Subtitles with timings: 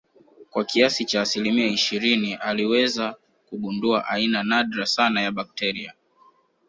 [0.49, 3.15] kwa kiasi cha asilimia ishirini aliweza
[3.49, 5.93] kugundua aina nadra sana ya bakteria